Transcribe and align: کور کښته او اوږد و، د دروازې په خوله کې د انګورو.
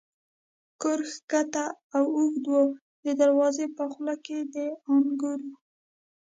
کور 0.81 0.99
کښته 1.31 1.65
او 1.95 2.03
اوږد 2.17 2.45
و، 2.51 2.57
د 3.03 3.05
دروازې 3.21 3.65
په 3.77 3.83
خوله 3.91 4.15
کې 4.25 4.37
د 4.53 4.55
انګورو. 4.93 5.51